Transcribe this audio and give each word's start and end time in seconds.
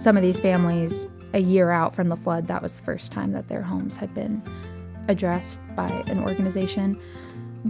some 0.00 0.16
of 0.16 0.22
these 0.22 0.40
families, 0.40 1.06
a 1.34 1.40
year 1.40 1.70
out 1.70 1.94
from 1.94 2.08
the 2.08 2.16
flood, 2.16 2.46
that 2.46 2.62
was 2.62 2.74
the 2.74 2.82
first 2.82 3.12
time 3.12 3.32
that 3.32 3.48
their 3.48 3.60
homes 3.60 3.96
had 3.96 4.14
been 4.14 4.42
addressed 5.08 5.60
by 5.76 5.88
an 6.06 6.20
organization. 6.20 6.98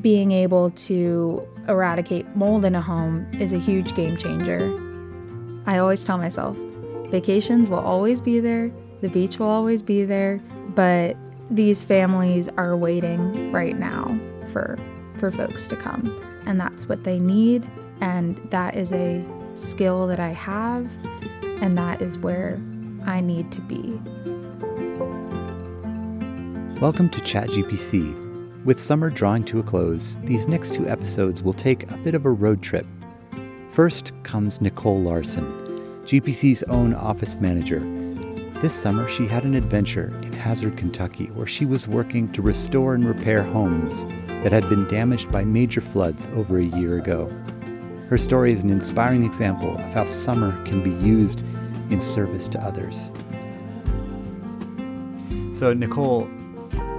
Being 0.00 0.30
able 0.30 0.71
to 0.71 1.45
eradicate 1.66 2.37
mold 2.37 2.64
in 2.64 2.77
a 2.77 2.80
home 2.80 3.27
is 3.40 3.53
a 3.53 3.58
huge 3.58 3.96
game 3.96 4.16
changer. 4.16 4.61
I 5.66 5.79
always 5.79 6.04
tell 6.04 6.19
myself 6.19 6.56
vacations 7.11 7.68
will 7.68 7.80
always 7.80 8.20
be 8.20 8.38
there, 8.38 8.70
the 9.00 9.08
beach 9.08 9.40
will 9.40 9.48
always 9.48 9.82
be 9.82 10.04
there, 10.04 10.40
but 10.76 11.16
these 11.50 11.82
families 11.82 12.48
are 12.56 12.76
waiting 12.76 13.50
right 13.50 13.76
now 13.76 14.16
for 14.52 14.78
for 15.18 15.32
folks 15.32 15.66
to 15.66 15.76
come 15.76 16.16
and 16.46 16.60
that's 16.60 16.88
what 16.88 17.02
they 17.02 17.18
need 17.18 17.68
and 18.00 18.36
that 18.50 18.76
is 18.76 18.92
a 18.92 19.22
skill 19.54 20.06
that 20.06 20.20
I 20.20 20.30
have 20.30 20.88
and 21.43 21.77
that 21.77 22.02
is 22.02 22.18
where 22.18 22.61
I 23.07 23.21
need 23.21 23.50
to 23.53 23.61
be. 23.61 24.00
Welcome 26.80 27.11
to 27.11 27.21
ChatGPC. 27.21 28.64
With 28.64 28.80
summer 28.80 29.11
drawing 29.11 29.44
to 29.44 29.58
a 29.58 29.63
close, 29.63 30.18
these 30.25 30.49
next 30.49 30.75
two 30.75 30.89
episodes 30.89 31.43
will 31.43 31.53
take 31.53 31.90
a 31.90 31.96
bit 31.99 32.14
of 32.14 32.27
a 32.27 32.30
road 32.30 32.62
trip. 32.62 32.86
First 33.69 34.12
comes 34.22 34.61
Nicole 34.61 35.00
Larson, 35.00 35.44
GPC's 36.05 36.62
own 36.64 36.94
office 36.94 37.36
manager. 37.36 37.80
This 38.61 38.75
summer, 38.75 39.08
she 39.08 39.27
had 39.27 39.44
an 39.44 39.55
adventure 39.55 40.12
in 40.22 40.33
Hazard, 40.34 40.77
Kentucky, 40.77 41.27
where 41.28 41.47
she 41.47 41.64
was 41.64 41.88
working 41.88 42.30
to 42.33 42.42
restore 42.42 42.94
and 42.94 43.06
repair 43.06 43.42
homes 43.42 44.05
that 44.42 44.52
had 44.52 44.69
been 44.69 44.86
damaged 44.88 45.33
by 45.33 45.44
major 45.44 45.80
floods 45.80 46.28
over 46.34 46.58
a 46.58 46.64
year 46.64 46.98
ago. 46.98 47.30
Her 48.11 48.19
story 48.19 48.50
is 48.50 48.64
an 48.64 48.70
inspiring 48.70 49.25
example 49.25 49.78
of 49.78 49.92
how 49.92 50.05
summer 50.05 50.61
can 50.64 50.83
be 50.83 50.91
used 50.91 51.45
in 51.91 52.00
service 52.00 52.48
to 52.48 52.61
others. 52.61 53.12
So, 55.56 55.72
Nicole, 55.72 56.27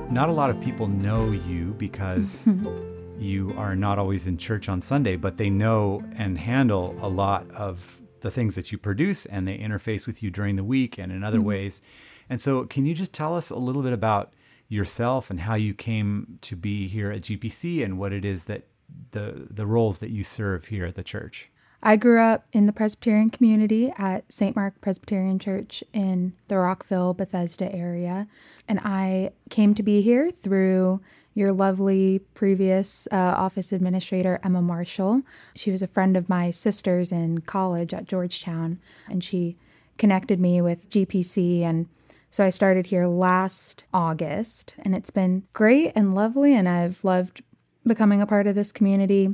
not 0.09 0.29
a 0.29 0.31
lot 0.31 0.49
of 0.49 0.61
people 0.61 0.87
know 0.87 1.31
you 1.31 1.75
because 1.77 2.45
you 3.19 3.53
are 3.57 3.75
not 3.75 3.99
always 3.99 4.25
in 4.25 4.37
church 4.37 4.69
on 4.69 4.79
Sunday, 4.79 5.17
but 5.17 5.35
they 5.35 5.49
know 5.49 6.01
and 6.15 6.37
handle 6.37 6.97
a 7.01 7.09
lot 7.09 7.51
of 7.51 8.01
the 8.21 8.31
things 8.31 8.55
that 8.55 8.71
you 8.71 8.77
produce 8.77 9.25
and 9.25 9.45
they 9.45 9.57
interface 9.57 10.07
with 10.07 10.23
you 10.23 10.29
during 10.29 10.55
the 10.55 10.63
week 10.63 10.97
and 10.97 11.11
in 11.11 11.25
other 11.25 11.39
mm-hmm. 11.39 11.47
ways. 11.47 11.81
And 12.29 12.39
so, 12.39 12.63
can 12.63 12.85
you 12.85 12.93
just 12.93 13.11
tell 13.11 13.35
us 13.35 13.49
a 13.49 13.57
little 13.57 13.81
bit 13.81 13.91
about 13.91 14.31
yourself 14.69 15.29
and 15.29 15.41
how 15.41 15.55
you 15.55 15.73
came 15.73 16.39
to 16.39 16.55
be 16.55 16.87
here 16.87 17.11
at 17.11 17.23
GPC 17.23 17.83
and 17.83 17.99
what 17.99 18.13
it 18.13 18.23
is 18.23 18.45
that 18.45 18.63
the 19.11 19.47
the 19.49 19.65
roles 19.65 19.99
that 19.99 20.09
you 20.09 20.23
serve 20.23 20.65
here 20.65 20.85
at 20.85 20.95
the 20.95 21.03
church? 21.03 21.49
I 21.83 21.95
grew 21.95 22.21
up 22.21 22.45
in 22.53 22.67
the 22.67 22.73
Presbyterian 22.73 23.31
community 23.31 23.91
at 23.97 24.31
St. 24.31 24.55
Mark 24.55 24.79
Presbyterian 24.81 25.39
Church 25.39 25.83
in 25.93 26.33
the 26.47 26.57
Rockville, 26.57 27.15
Bethesda 27.15 27.73
area. 27.73 28.27
And 28.67 28.79
I 28.83 29.31
came 29.49 29.73
to 29.73 29.81
be 29.81 30.01
here 30.01 30.29
through 30.31 31.01
your 31.33 31.51
lovely 31.51 32.19
previous 32.35 33.07
uh, 33.11 33.15
office 33.15 33.71
administrator, 33.71 34.39
Emma 34.43 34.61
Marshall. 34.61 35.23
She 35.55 35.71
was 35.71 35.81
a 35.81 35.87
friend 35.87 36.15
of 36.15 36.29
my 36.29 36.51
sister's 36.51 37.11
in 37.11 37.41
college 37.41 37.93
at 37.93 38.05
Georgetown, 38.05 38.79
and 39.09 39.23
she 39.23 39.55
connected 39.97 40.39
me 40.39 40.61
with 40.61 40.89
GPC. 40.89 41.61
And 41.61 41.87
so 42.29 42.43
I 42.45 42.49
started 42.49 42.87
here 42.87 43.07
last 43.07 43.85
August, 43.93 44.75
and 44.79 44.93
it's 44.93 45.09
been 45.09 45.43
great 45.53 45.93
and 45.95 46.13
lovely. 46.13 46.53
And 46.53 46.67
I've 46.69 47.03
loved 47.03 47.43
becoming 47.85 48.21
a 48.21 48.27
part 48.27 48.47
of 48.47 48.55
this 48.55 48.71
community 48.71 49.33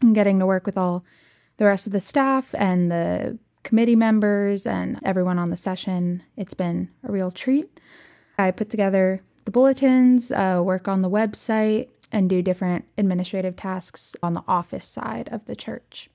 and 0.00 0.14
getting 0.14 0.38
to 0.38 0.46
work 0.46 0.66
with 0.66 0.78
all 0.78 1.04
the 1.56 1.64
rest 1.64 1.86
of 1.86 1.92
the 1.92 2.00
staff 2.00 2.54
and 2.58 2.90
the 2.90 3.38
committee 3.62 3.96
members 3.96 4.66
and 4.66 5.00
everyone 5.04 5.38
on 5.38 5.50
the 5.50 5.56
session. 5.56 6.22
It's 6.36 6.54
been 6.54 6.88
a 7.02 7.10
real 7.10 7.30
treat. 7.30 7.80
I 8.38 8.50
put 8.50 8.70
together 8.70 9.22
the 9.44 9.50
bulletins, 9.50 10.30
uh, 10.30 10.60
work 10.64 10.88
on 10.88 11.02
the 11.02 11.10
website, 11.10 11.88
and 12.12 12.30
do 12.30 12.42
different 12.42 12.84
administrative 12.96 13.56
tasks 13.56 14.14
on 14.22 14.34
the 14.34 14.44
office 14.46 14.86
side 14.86 15.28
of 15.32 15.46
the 15.46 15.56
church. 15.56 16.08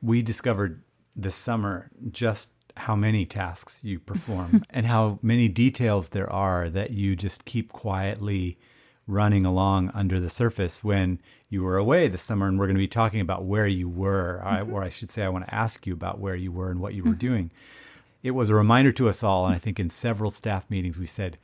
We 0.00 0.22
discovered 0.22 0.82
this 1.16 1.34
summer 1.34 1.90
just 2.10 2.50
how 2.76 2.96
many 2.96 3.26
tasks 3.26 3.80
you 3.82 3.98
perform 3.98 4.64
and 4.70 4.86
how 4.86 5.18
many 5.22 5.48
details 5.48 6.10
there 6.10 6.30
are 6.32 6.70
that 6.70 6.90
you 6.90 7.16
just 7.16 7.44
keep 7.44 7.72
quietly 7.72 8.58
running 9.06 9.44
along 9.44 9.90
under 9.94 10.20
the 10.20 10.30
surface 10.30 10.84
when 10.84 11.20
you 11.48 11.62
were 11.62 11.76
away 11.76 12.08
this 12.08 12.22
summer. 12.22 12.48
And 12.48 12.58
we're 12.58 12.66
going 12.66 12.76
to 12.76 12.80
be 12.80 12.88
talking 12.88 13.20
about 13.20 13.44
where 13.44 13.66
you 13.66 13.88
were, 13.88 14.40
mm-hmm. 14.44 14.48
I, 14.48 14.60
or 14.62 14.82
I 14.82 14.88
should 14.88 15.10
say, 15.10 15.24
I 15.24 15.28
want 15.28 15.46
to 15.46 15.54
ask 15.54 15.86
you 15.86 15.92
about 15.92 16.20
where 16.20 16.34
you 16.34 16.52
were 16.52 16.70
and 16.70 16.80
what 16.80 16.94
you 16.94 17.02
were 17.02 17.10
mm-hmm. 17.10 17.18
doing. 17.18 17.50
It 18.22 18.32
was 18.32 18.48
a 18.48 18.54
reminder 18.54 18.92
to 18.92 19.08
us 19.08 19.22
all. 19.22 19.46
And 19.46 19.54
I 19.54 19.58
think 19.58 19.80
in 19.80 19.90
several 19.90 20.30
staff 20.30 20.70
meetings, 20.70 20.98
we 20.98 21.06
said, 21.06 21.38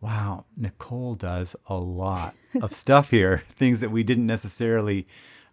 wow, 0.00 0.44
Nicole 0.56 1.14
does 1.14 1.56
a 1.66 1.76
lot 1.76 2.34
of 2.60 2.72
stuff 2.74 3.10
here, 3.10 3.42
things 3.56 3.80
that 3.80 3.90
we 3.90 4.02
didn't 4.02 4.26
necessarily 4.26 5.06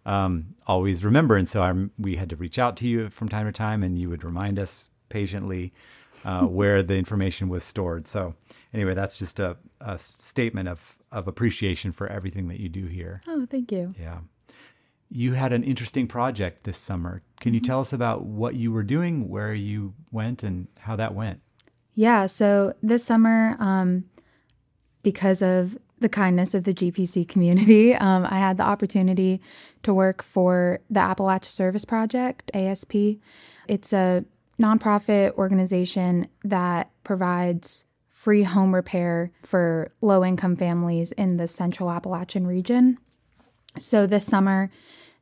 um, 0.04 0.54
always 0.66 1.04
remember. 1.04 1.36
And 1.36 1.48
so 1.48 1.62
I, 1.62 1.72
we 1.98 2.16
had 2.16 2.28
to 2.30 2.36
reach 2.36 2.58
out 2.58 2.76
to 2.78 2.88
you 2.88 3.08
from 3.08 3.28
time 3.28 3.46
to 3.46 3.52
time, 3.52 3.82
and 3.82 3.98
you 3.98 4.08
would 4.10 4.24
remind 4.24 4.58
us 4.58 4.88
patiently 5.08 5.72
uh, 6.24 6.42
where 6.42 6.82
the 6.82 6.96
information 6.96 7.48
was 7.48 7.64
stored. 7.64 8.06
So, 8.06 8.34
anyway, 8.74 8.94
that's 8.94 9.16
just 9.16 9.40
a, 9.40 9.56
a 9.80 9.98
statement 9.98 10.68
of 10.68 10.98
of 11.12 11.28
appreciation 11.28 11.92
for 11.92 12.08
everything 12.08 12.48
that 12.48 12.58
you 12.58 12.68
do 12.68 12.86
here. 12.86 13.20
Oh, 13.28 13.46
thank 13.48 13.70
you. 13.70 13.94
Yeah. 14.00 14.18
You 15.10 15.34
had 15.34 15.52
an 15.52 15.62
interesting 15.62 16.06
project 16.06 16.64
this 16.64 16.78
summer. 16.78 17.22
Can 17.38 17.50
mm-hmm. 17.50 17.56
you 17.56 17.60
tell 17.60 17.80
us 17.80 17.92
about 17.92 18.24
what 18.24 18.54
you 18.54 18.72
were 18.72 18.82
doing, 18.82 19.28
where 19.28 19.52
you 19.52 19.94
went, 20.10 20.42
and 20.42 20.68
how 20.78 20.96
that 20.96 21.14
went? 21.14 21.40
Yeah. 21.94 22.26
So 22.26 22.74
this 22.82 23.04
summer, 23.04 23.56
um, 23.60 24.04
because 25.02 25.42
of 25.42 25.76
the 26.00 26.08
kindness 26.08 26.54
of 26.54 26.64
the 26.64 26.72
GPC 26.72 27.28
community, 27.28 27.94
um, 27.94 28.26
I 28.28 28.38
had 28.38 28.56
the 28.56 28.62
opportunity 28.62 29.42
to 29.82 29.92
work 29.92 30.22
for 30.22 30.80
the 30.88 31.00
Appalachia 31.00 31.44
Service 31.44 31.84
Project, 31.84 32.50
ASP. 32.54 32.94
It's 33.68 33.92
a 33.92 34.24
nonprofit 34.58 35.32
organization 35.32 36.28
that 36.44 36.90
provides 37.04 37.84
free 38.22 38.44
home 38.44 38.72
repair 38.72 39.32
for 39.42 39.90
low 40.00 40.24
income 40.24 40.54
families 40.54 41.10
in 41.10 41.38
the 41.38 41.48
central 41.48 41.90
Appalachian 41.90 42.46
region. 42.46 42.96
So 43.80 44.06
this 44.06 44.24
summer, 44.24 44.70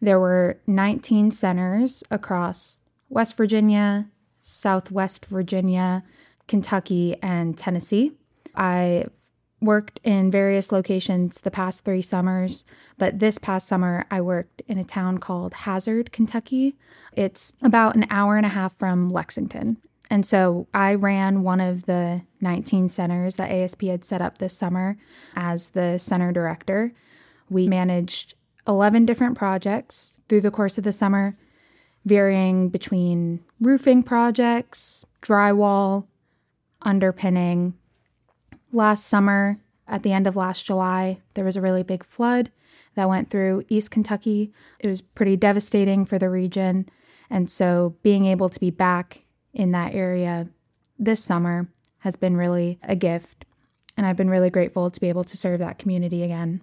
there 0.03 0.21
were 0.21 0.59
19 0.67 1.31
centers 1.31 2.05
across 2.11 2.79
West 3.09 3.39
Virginia, 3.39 4.11
Southwest 4.43 5.25
Virginia, 5.25 6.05
Kentucky, 6.47 7.17
and 7.23 7.57
Tennessee. 7.57 8.13
I 8.55 9.07
worked 9.63 9.99
in 10.05 10.31
various 10.31 10.71
locations 10.71 11.41
the 11.41 11.51
past 11.51 11.87
three 11.87 12.03
summers, 12.03 12.67
but 12.99 13.19
this 13.19 13.39
past 13.39 13.67
summer 13.67 14.05
I 14.11 14.21
worked 14.21 14.61
in 14.69 14.77
a 14.77 14.85
town 14.85 15.17
called 15.17 15.55
Hazard, 15.55 16.13
Kentucky. 16.13 16.77
It's 17.15 17.55
about 17.63 17.97
an 17.97 18.07
hour 18.11 18.37
and 18.37 18.45
a 18.45 18.51
half 18.51 18.77
from 18.77 19.09
Lexington. 19.09 19.79
And 20.11 20.27
so 20.27 20.67
I 20.75 20.95
ran 20.95 21.43
one 21.43 21.61
of 21.61 21.87
the 21.87 22.23
19 22.41 22.89
centers 22.89 23.37
that 23.37 23.51
ASP 23.51 23.83
had 23.83 24.05
set 24.05 24.23
up 24.23 24.39
this 24.39 24.57
summer 24.57 24.97
as 25.35 25.69
the 25.69 25.99
center 25.99 26.33
director. 26.33 26.93
We 27.49 27.69
managed 27.69 28.35
11 28.67 29.07
different 29.07 29.37
projects 29.37 30.21
through 30.29 30.43
the 30.43 30.51
course 30.51 30.79
of 30.79 30.85
the 30.85 30.93
summer, 30.93 31.37
varying 32.05 32.69
between 32.69 33.41
roofing 33.61 34.03
projects, 34.03 35.05
drywall, 35.23 36.07
underpinning. 36.83 37.75
Last 38.73 39.07
summer, 39.07 39.61
at 39.89 40.03
the 40.03 40.13
end 40.13 40.27
of 40.27 40.37
last 40.37 40.65
July, 40.65 41.21
there 41.35 41.45
was 41.45 41.57
a 41.57 41.61
really 41.61 41.83
big 41.83 42.05
flood 42.05 42.51
that 42.95 43.09
went 43.09 43.29
through 43.29 43.65
East 43.69 43.91
Kentucky. 43.91 44.53
It 44.79 44.87
was 44.87 45.01
pretty 45.01 45.37
devastating 45.37 46.05
for 46.05 46.19
the 46.19 46.31
region. 46.31 46.89
And 47.29 47.51
so 47.51 47.97
being 48.03 48.25
able 48.27 48.49
to 48.49 48.61
be 48.61 48.71
back 48.71 49.25
in 49.53 49.73
that 49.73 49.95
area 49.95 50.49
this 50.99 51.23
summer 51.23 51.69
has 52.01 52.17
been 52.17 52.37
really 52.37 52.79
a 52.83 52.97
gift. 52.97 53.45
And 53.97 54.07
I've 54.07 54.17
been 54.17 54.31
really 54.31 54.51
grateful 54.51 54.91
to 54.91 55.01
be 55.01 55.09
able 55.09 55.25
to 55.25 55.37
serve 55.37 55.61
that 55.61 55.79
community 55.79 56.23
again. 56.23 56.63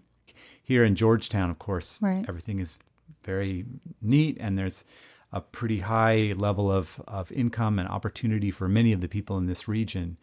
Here 0.64 0.84
in 0.84 0.96
Georgetown, 0.96 1.50
of 1.50 1.60
course, 1.60 2.00
right. 2.02 2.26
everything 2.28 2.60
is 2.60 2.80
very 3.24 3.66
neat 4.02 4.38
and 4.40 4.58
there's 4.58 4.84
a 5.32 5.42
pretty 5.42 5.80
high 5.80 6.34
level 6.38 6.72
of, 6.72 7.02
of 7.08 7.32
income 7.32 7.80
and 7.80 7.88
opportunity 7.88 8.52
for 8.52 8.68
many 8.68 8.94
of 8.94 9.02
the 9.02 9.08
people 9.08 9.38
in 9.38 9.46
this 9.46 9.68
region. 9.68 10.18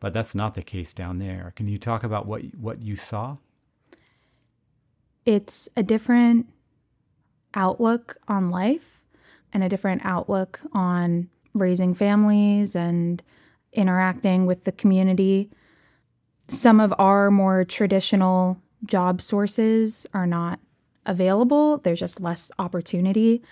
But 0.00 0.12
that's 0.12 0.34
not 0.34 0.54
the 0.54 0.62
case 0.62 0.92
down 0.92 1.18
there. 1.18 1.52
Can 1.56 1.68
you 1.68 1.78
talk 1.78 2.04
about 2.04 2.26
what 2.26 2.42
what 2.56 2.82
you 2.82 2.96
saw? 2.96 3.38
It's 5.24 5.68
a 5.74 5.82
different 5.82 6.46
outlook 7.54 8.18
on 8.28 8.50
life 8.50 9.02
and 9.52 9.64
a 9.64 9.68
different 9.68 10.02
outlook 10.04 10.60
on 10.72 11.30
raising 11.54 11.94
families 11.94 12.76
and 12.76 13.22
interacting 13.76 14.46
with 14.46 14.64
the 14.64 14.72
community. 14.72 15.50
Some 16.48 16.80
of 16.80 16.94
our 16.98 17.30
more 17.30 17.64
traditional 17.64 18.58
job 18.84 19.20
sources 19.20 20.06
are 20.14 20.26
not 20.26 20.60
available, 21.06 21.78
there's 21.78 22.00
just 22.00 22.20
less 22.20 22.50
opportunity 22.58 23.42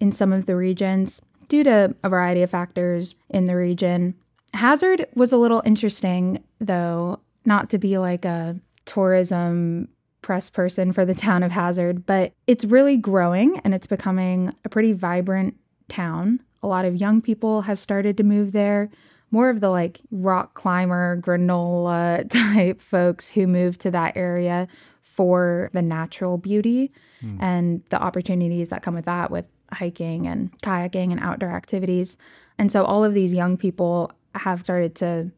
in 0.00 0.12
some 0.12 0.32
of 0.32 0.46
the 0.46 0.56
regions 0.56 1.22
due 1.48 1.64
to 1.64 1.94
a 2.02 2.08
variety 2.08 2.42
of 2.42 2.50
factors 2.50 3.14
in 3.30 3.46
the 3.46 3.56
region. 3.56 4.14
Hazard 4.54 5.06
was 5.14 5.32
a 5.32 5.36
little 5.36 5.62
interesting, 5.64 6.42
though, 6.60 7.20
not 7.44 7.70
to 7.70 7.78
be 7.78 7.98
like 7.98 8.24
a 8.24 8.56
tourism 8.84 9.88
press 10.22 10.50
person 10.50 10.92
for 10.92 11.04
the 11.04 11.14
town 11.14 11.42
of 11.42 11.52
Hazard, 11.52 12.04
but 12.04 12.32
it's 12.46 12.64
really 12.64 12.96
growing 12.96 13.60
and 13.60 13.74
it's 13.74 13.86
becoming 13.86 14.52
a 14.64 14.68
pretty 14.68 14.92
vibrant 14.92 15.56
town. 15.88 16.40
A 16.62 16.66
lot 16.66 16.84
of 16.84 16.96
young 16.96 17.20
people 17.20 17.62
have 17.62 17.78
started 17.78 18.16
to 18.16 18.24
move 18.24 18.52
there. 18.52 18.90
More 19.30 19.50
of 19.50 19.60
the 19.60 19.70
like 19.70 20.00
rock 20.10 20.54
climber, 20.54 21.20
granola 21.20 22.28
type 22.54 22.80
folks 22.80 23.28
who 23.28 23.46
moved 23.46 23.80
to 23.82 23.90
that 23.90 24.16
area 24.16 24.68
for 25.02 25.70
the 25.72 25.82
natural 25.82 26.38
beauty 26.38 26.92
mm. 27.22 27.36
and 27.40 27.82
the 27.90 28.00
opportunities 28.00 28.68
that 28.68 28.82
come 28.82 28.94
with 28.94 29.06
that, 29.06 29.30
with 29.30 29.48
hiking 29.72 30.26
and 30.26 30.56
kayaking 30.60 31.10
and 31.10 31.20
outdoor 31.20 31.50
activities. 31.50 32.16
And 32.58 32.70
so 32.72 32.84
all 32.84 33.04
of 33.04 33.14
these 33.14 33.32
young 33.32 33.56
people 33.56 34.12
have 34.34 34.62
started 34.62 34.94
to 34.96 35.30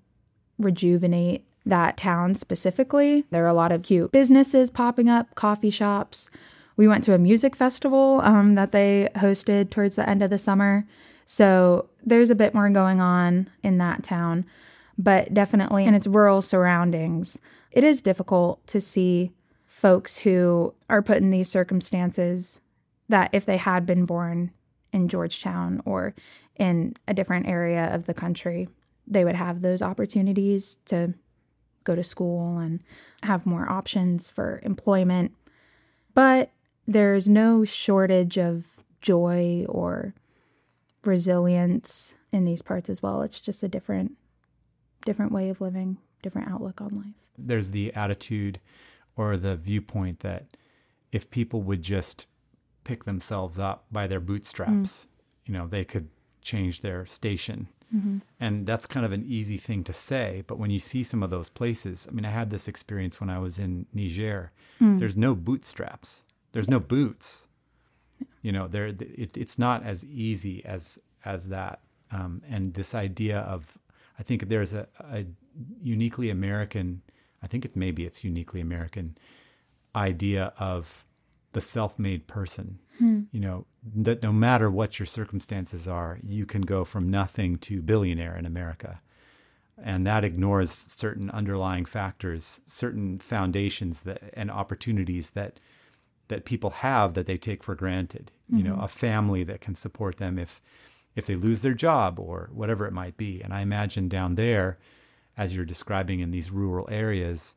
rejuvenate 0.58 1.44
that 1.66 1.96
town 1.96 2.34
specifically. 2.34 3.24
There 3.30 3.44
are 3.44 3.48
a 3.48 3.54
lot 3.54 3.72
of 3.72 3.82
cute 3.82 4.12
businesses 4.12 4.70
popping 4.70 5.08
up, 5.08 5.34
coffee 5.34 5.70
shops. 5.70 6.30
We 6.76 6.88
went 6.88 7.04
to 7.04 7.14
a 7.14 7.18
music 7.18 7.54
festival 7.56 8.20
um, 8.24 8.54
that 8.54 8.72
they 8.72 9.08
hosted 9.16 9.70
towards 9.70 9.96
the 9.96 10.08
end 10.08 10.22
of 10.22 10.30
the 10.30 10.38
summer. 10.38 10.86
So 11.26 11.88
there's 12.04 12.30
a 12.30 12.34
bit 12.34 12.54
more 12.54 12.70
going 12.70 13.00
on 13.00 13.50
in 13.62 13.76
that 13.76 14.02
town, 14.02 14.46
but 14.98 15.32
definitely 15.34 15.84
in 15.84 15.94
its 15.94 16.06
rural 16.06 16.42
surroundings, 16.42 17.38
it 17.70 17.84
is 17.84 18.02
difficult 18.02 18.66
to 18.68 18.80
see 18.80 19.32
folks 19.66 20.18
who 20.18 20.74
are 20.88 21.02
put 21.02 21.18
in 21.18 21.30
these 21.30 21.48
circumstances 21.48 22.60
that 23.08 23.30
if 23.32 23.46
they 23.46 23.56
had 23.56 23.86
been 23.86 24.04
born 24.04 24.50
in 24.92 25.08
Georgetown 25.08 25.80
or 25.84 26.14
in 26.56 26.94
a 27.08 27.14
different 27.14 27.46
area 27.46 27.94
of 27.94 28.06
the 28.06 28.14
country, 28.14 28.68
they 29.06 29.24
would 29.24 29.36
have 29.36 29.62
those 29.62 29.82
opportunities 29.82 30.76
to 30.86 31.14
go 31.84 31.94
to 31.94 32.04
school 32.04 32.58
and 32.58 32.80
have 33.22 33.46
more 33.46 33.70
options 33.70 34.28
for 34.28 34.60
employment. 34.64 35.32
But 36.14 36.50
there's 36.92 37.28
no 37.28 37.64
shortage 37.64 38.38
of 38.38 38.64
joy 39.00 39.64
or 39.68 40.14
resilience 41.04 42.14
in 42.32 42.44
these 42.44 42.62
parts 42.62 42.90
as 42.90 43.02
well. 43.02 43.22
It's 43.22 43.40
just 43.40 43.62
a 43.62 43.68
different 43.68 44.16
different 45.06 45.32
way 45.32 45.48
of 45.48 45.60
living, 45.60 45.96
different 46.22 46.48
outlook 46.48 46.80
on 46.80 46.90
life. 46.94 47.14
There's 47.38 47.70
the 47.70 47.92
attitude 47.94 48.60
or 49.16 49.36
the 49.36 49.56
viewpoint 49.56 50.20
that 50.20 50.46
if 51.10 51.30
people 51.30 51.62
would 51.62 51.82
just 51.82 52.26
pick 52.84 53.04
themselves 53.04 53.58
up 53.58 53.86
by 53.90 54.06
their 54.06 54.20
bootstraps, 54.20 54.70
mm. 54.72 55.06
you 55.46 55.54
know, 55.54 55.66
they 55.66 55.84
could 55.84 56.10
change 56.42 56.82
their 56.82 57.06
station 57.06 57.68
Mm-hmm. 57.94 58.18
And 58.38 58.66
that's 58.66 58.86
kind 58.86 59.04
of 59.04 59.12
an 59.12 59.24
easy 59.26 59.56
thing 59.56 59.84
to 59.84 59.92
say. 59.92 60.44
But 60.46 60.58
when 60.58 60.70
you 60.70 60.78
see 60.78 61.02
some 61.02 61.22
of 61.22 61.30
those 61.30 61.48
places, 61.48 62.06
I 62.08 62.12
mean, 62.14 62.24
I 62.24 62.30
had 62.30 62.50
this 62.50 62.68
experience 62.68 63.20
when 63.20 63.30
I 63.30 63.38
was 63.38 63.58
in 63.58 63.86
Niger. 63.92 64.52
Mm. 64.80 64.98
There's 64.98 65.16
no 65.16 65.34
bootstraps, 65.34 66.22
there's 66.52 66.68
no 66.68 66.80
boots. 66.80 67.46
You 68.42 68.52
know, 68.52 68.68
there 68.68 68.88
it, 68.88 69.36
it's 69.36 69.58
not 69.58 69.84
as 69.84 70.04
easy 70.04 70.64
as 70.64 70.98
as 71.24 71.48
that. 71.48 71.80
Um, 72.10 72.42
and 72.48 72.74
this 72.74 72.94
idea 72.94 73.38
of, 73.40 73.78
I 74.18 74.22
think 74.22 74.48
there's 74.48 74.72
a, 74.72 74.88
a 74.98 75.26
uniquely 75.82 76.28
American, 76.30 77.02
I 77.42 77.46
think 77.46 77.64
it 77.64 77.76
maybe 77.76 78.04
it's 78.04 78.24
uniquely 78.24 78.60
American 78.60 79.16
idea 79.94 80.52
of 80.58 81.04
the 81.52 81.60
self-made 81.60 82.26
person. 82.26 82.78
Hmm. 82.98 83.22
You 83.32 83.40
know 83.40 83.66
that 83.94 84.22
no 84.22 84.32
matter 84.32 84.70
what 84.70 84.98
your 84.98 85.06
circumstances 85.06 85.88
are, 85.88 86.18
you 86.22 86.46
can 86.46 86.62
go 86.62 86.84
from 86.84 87.10
nothing 87.10 87.58
to 87.58 87.82
billionaire 87.82 88.36
in 88.36 88.46
America, 88.46 89.00
and 89.82 90.06
that 90.06 90.24
ignores 90.24 90.70
certain 90.70 91.30
underlying 91.30 91.86
factors, 91.86 92.60
certain 92.66 93.18
foundations 93.18 94.02
that 94.02 94.22
and 94.34 94.50
opportunities 94.50 95.30
that 95.30 95.60
that 96.30 96.46
people 96.46 96.70
have 96.70 97.14
that 97.14 97.26
they 97.26 97.36
take 97.36 97.62
for 97.62 97.74
granted. 97.74 98.32
Mm-hmm. 98.46 98.56
You 98.56 98.64
know, 98.64 98.74
mm-hmm. 98.74 98.84
a 98.84 98.88
family 98.88 99.44
that 99.44 99.60
can 99.60 99.74
support 99.74 100.16
them 100.16 100.38
if 100.38 100.62
if 101.14 101.26
they 101.26 101.36
lose 101.36 101.60
their 101.62 101.74
job 101.74 102.18
or 102.18 102.48
whatever 102.52 102.86
it 102.86 102.92
might 102.92 103.16
be. 103.16 103.42
And 103.42 103.52
I 103.52 103.60
imagine 103.60 104.08
down 104.08 104.36
there, 104.36 104.78
as 105.36 105.54
you're 105.54 105.64
describing 105.64 106.20
in 106.20 106.30
these 106.30 106.52
rural 106.52 106.88
areas, 106.90 107.56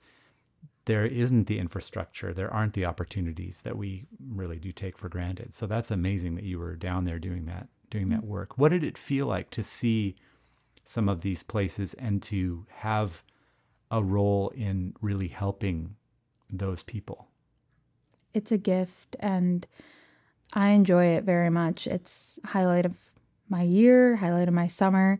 there 0.86 1.06
isn't 1.06 1.48
the 1.48 1.60
infrastructure, 1.60 2.34
there 2.34 2.54
aren't 2.54 2.74
the 2.74 2.86
opportunities 2.86 3.62
that 3.62 3.78
we 3.78 4.06
really 4.20 4.58
do 4.58 4.72
take 4.72 4.98
for 4.98 5.08
granted. 5.08 5.54
So 5.54 5.68
that's 5.68 5.92
amazing 5.92 6.36
that 6.36 6.44
you 6.44 6.60
were 6.60 6.76
down 6.76 7.06
there 7.06 7.20
doing 7.20 7.46
that, 7.46 7.68
doing 7.90 8.10
that 8.10 8.26
work. 8.26 8.58
What 8.58 8.70
did 8.70 8.84
it 8.84 8.98
feel 8.98 9.28
like 9.28 9.50
to 9.52 9.64
see 9.64 10.16
some 10.84 11.08
of 11.08 11.22
these 11.22 11.44
places 11.44 11.94
and 11.94 12.22
to 12.24 12.66
have 12.70 13.24
a 13.92 14.04
role 14.04 14.50
in 14.56 14.96
really 15.00 15.30
helping 15.30 15.96
those 16.50 16.84
people? 16.84 17.28
It's 18.34 18.52
a 18.52 18.58
gift 18.58 19.16
and 19.20 19.66
I 20.54 20.70
enjoy 20.70 21.06
it 21.08 21.24
very 21.24 21.50
much. 21.50 21.88
It's 21.88 22.40
highlight 22.46 22.86
of 22.86 22.96
my 23.50 23.64
year, 23.64 24.16
highlight 24.16 24.48
of 24.48 24.54
my 24.54 24.68
summer 24.68 25.20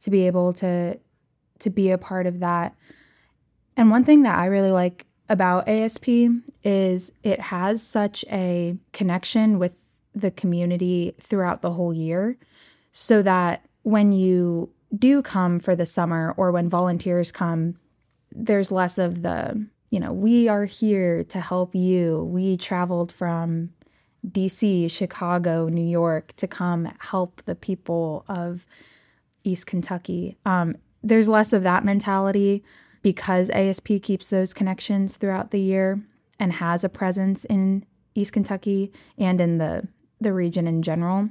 to 0.00 0.10
be 0.10 0.26
able 0.26 0.52
to 0.54 0.98
to 1.60 1.70
be 1.70 1.90
a 1.90 1.98
part 1.98 2.26
of 2.26 2.40
that 2.40 2.74
and 3.76 3.90
one 3.90 4.04
thing 4.04 4.22
that 4.22 4.38
I 4.38 4.46
really 4.46 4.70
like 4.70 5.06
about 5.28 5.68
ASP 5.68 6.08
is 6.62 7.10
it 7.22 7.40
has 7.40 7.82
such 7.82 8.24
a 8.30 8.76
connection 8.92 9.58
with 9.58 9.82
the 10.14 10.30
community 10.30 11.14
throughout 11.20 11.62
the 11.62 11.72
whole 11.72 11.92
year 11.92 12.36
so 12.92 13.22
that 13.22 13.64
when 13.82 14.12
you 14.12 14.70
do 14.96 15.22
come 15.22 15.58
for 15.58 15.74
the 15.74 15.86
summer 15.86 16.34
or 16.36 16.52
when 16.52 16.68
volunteers 16.68 17.32
come, 17.32 17.76
there's 18.30 18.70
less 18.70 18.96
of 18.96 19.22
the, 19.22 19.66
you 19.94 20.00
know, 20.00 20.12
we 20.12 20.48
are 20.48 20.64
here 20.64 21.22
to 21.22 21.38
help 21.38 21.72
you. 21.72 22.24
We 22.24 22.56
traveled 22.56 23.12
from 23.12 23.70
DC, 24.28 24.90
Chicago, 24.90 25.68
New 25.68 25.86
York 25.86 26.32
to 26.34 26.48
come 26.48 26.88
help 26.98 27.40
the 27.44 27.54
people 27.54 28.24
of 28.26 28.66
East 29.44 29.68
Kentucky. 29.68 30.36
Um, 30.44 30.74
there's 31.04 31.28
less 31.28 31.52
of 31.52 31.62
that 31.62 31.84
mentality 31.84 32.64
because 33.02 33.50
ASP 33.50 34.02
keeps 34.02 34.26
those 34.26 34.52
connections 34.52 35.16
throughout 35.16 35.52
the 35.52 35.60
year 35.60 36.02
and 36.40 36.54
has 36.54 36.82
a 36.82 36.88
presence 36.88 37.44
in 37.44 37.86
East 38.16 38.32
Kentucky 38.32 38.90
and 39.16 39.40
in 39.40 39.58
the, 39.58 39.86
the 40.20 40.32
region 40.32 40.66
in 40.66 40.82
general. 40.82 41.28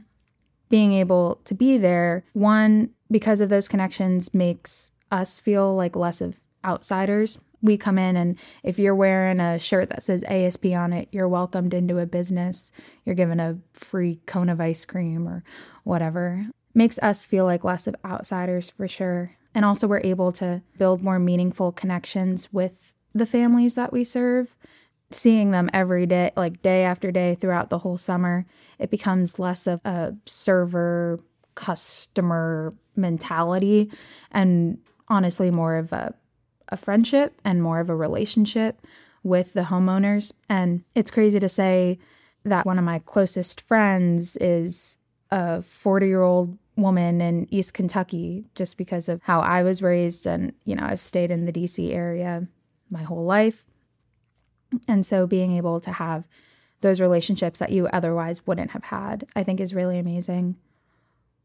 Being 0.69 0.93
able 0.93 1.41
to 1.43 1.53
be 1.53 1.77
there, 1.77 2.23
one, 2.31 2.91
because 3.11 3.41
of 3.41 3.49
those 3.49 3.67
connections, 3.67 4.33
makes 4.33 4.93
us 5.11 5.41
feel 5.41 5.75
like 5.75 5.97
less 5.97 6.21
of 6.21 6.39
outsiders. 6.63 7.39
We 7.63 7.77
come 7.77 7.97
in, 7.97 8.15
and 8.15 8.37
if 8.61 8.77
you're 8.77 8.93
wearing 8.93 9.39
a 9.39 9.57
shirt 9.57 9.89
that 9.89 10.03
says 10.03 10.23
ASP 10.25 10.65
on 10.67 10.93
it, 10.93 11.07
you're 11.11 11.29
welcomed 11.29 11.73
into 11.73 11.97
a 11.97 12.05
business. 12.05 12.71
You're 13.05 13.15
given 13.15 13.39
a 13.39 13.57
free 13.71 14.19
cone 14.25 14.49
of 14.49 14.61
ice 14.61 14.83
cream 14.85 15.27
or 15.27 15.43
whatever. 15.83 16.45
Makes 16.75 16.99
us 16.99 17.25
feel 17.25 17.45
like 17.45 17.63
less 17.63 17.87
of 17.87 17.95
outsiders 18.03 18.69
for 18.69 18.87
sure. 18.87 19.37
And 19.55 19.63
also, 19.63 19.87
we're 19.87 20.01
able 20.01 20.31
to 20.33 20.61
build 20.77 21.03
more 21.03 21.19
meaningful 21.19 21.71
connections 21.71 22.51
with 22.51 22.93
the 23.15 23.25
families 23.25 23.75
that 23.75 23.93
we 23.93 24.03
serve. 24.03 24.55
Seeing 25.09 25.51
them 25.51 25.69
every 25.73 26.05
day, 26.05 26.31
like 26.35 26.61
day 26.63 26.83
after 26.83 27.11
day 27.11 27.35
throughout 27.39 27.69
the 27.69 27.77
whole 27.77 27.97
summer, 27.97 28.45
it 28.79 28.89
becomes 28.89 29.39
less 29.39 29.67
of 29.67 29.79
a 29.85 30.15
server 30.25 31.19
customer 31.55 32.73
mentality 32.95 33.91
and 34.31 34.79
honestly 35.07 35.51
more 35.51 35.75
of 35.75 35.93
a, 35.93 36.13
a 36.73 36.77
friendship 36.77 37.39
and 37.45 37.61
more 37.61 37.79
of 37.79 37.89
a 37.89 37.95
relationship 37.95 38.85
with 39.23 39.53
the 39.53 39.61
homeowners. 39.61 40.33
And 40.49 40.83
it's 40.95 41.11
crazy 41.11 41.39
to 41.39 41.47
say 41.47 41.99
that 42.43 42.65
one 42.65 42.79
of 42.79 42.83
my 42.83 42.99
closest 42.99 43.61
friends 43.61 44.35
is 44.37 44.97
a 45.31 45.61
40 45.61 46.07
year 46.07 46.23
old 46.23 46.57
woman 46.75 47.21
in 47.21 47.47
East 47.51 47.75
Kentucky 47.75 48.45
just 48.55 48.75
because 48.75 49.07
of 49.07 49.21
how 49.21 49.39
I 49.39 49.61
was 49.61 49.83
raised. 49.83 50.25
And, 50.25 50.53
you 50.65 50.75
know, 50.75 50.83
I've 50.83 50.99
stayed 50.99 51.29
in 51.29 51.45
the 51.45 51.53
DC 51.53 51.93
area 51.93 52.47
my 52.89 53.03
whole 53.03 53.23
life. 53.23 53.65
And 54.87 55.05
so 55.05 55.27
being 55.27 55.55
able 55.55 55.79
to 55.81 55.91
have 55.91 56.27
those 56.81 56.99
relationships 56.99 57.59
that 57.59 57.71
you 57.71 57.87
otherwise 57.87 58.45
wouldn't 58.47 58.71
have 58.71 58.83
had, 58.85 59.25
I 59.35 59.43
think 59.43 59.61
is 59.61 59.75
really 59.75 59.99
amazing. 59.99 60.55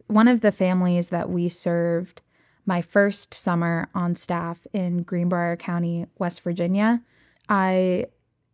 One 0.06 0.26
of 0.26 0.40
the 0.40 0.50
families 0.50 1.08
that 1.08 1.28
we 1.28 1.50
served 1.50 2.22
my 2.68 2.82
first 2.82 3.32
summer 3.32 3.88
on 3.94 4.14
staff 4.14 4.66
in 4.74 5.02
Greenbrier 5.02 5.56
County, 5.56 6.04
West 6.18 6.42
Virginia, 6.42 7.00
I 7.48 8.04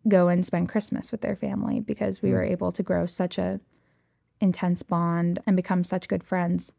go 0.06 0.28
and 0.28 0.46
spend 0.46 0.68
Christmas 0.68 1.10
with 1.10 1.20
their 1.20 1.34
family 1.34 1.80
because 1.80 2.22
we 2.22 2.28
hmm. 2.28 2.36
were 2.36 2.44
able 2.44 2.70
to 2.70 2.82
grow 2.84 3.06
such 3.06 3.38
a 3.38 3.58
intense 4.40 4.84
bond 4.84 5.40
and 5.48 5.56
become 5.56 5.82
such 5.82 6.06
good 6.06 6.22
friends 6.22 6.70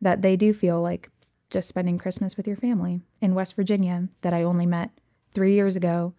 that 0.00 0.22
they 0.22 0.36
do 0.36 0.52
feel 0.52 0.80
like 0.80 1.10
just 1.50 1.68
spending 1.68 1.98
Christmas 1.98 2.36
with 2.36 2.46
your 2.46 2.56
family 2.56 3.00
in 3.20 3.34
West 3.34 3.56
Virginia 3.56 4.06
that 4.20 4.32
I 4.32 4.44
only 4.44 4.66
met 4.66 4.90
three 5.32 5.54
years 5.54 5.74
ago 5.74 6.14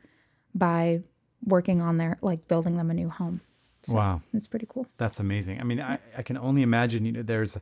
by 0.54 1.02
working 1.46 1.82
on 1.82 1.96
their, 1.96 2.18
like 2.22 2.46
building 2.50 2.76
them 2.76 2.92
a 2.92 2.94
new 2.94 3.10
home. 3.10 3.40
So 3.84 3.94
wow. 3.94 4.22
It's 4.34 4.48
pretty 4.48 4.68
cool. 4.68 4.86
That's 4.98 5.22
amazing. 5.22 5.62
I 5.62 5.64
mean, 5.64 5.80
I, 5.80 6.00
I 6.18 6.24
can 6.24 6.38
only 6.38 6.62
imagine, 6.62 7.06
you 7.06 7.14
know, 7.14 7.22
there's 7.22 7.58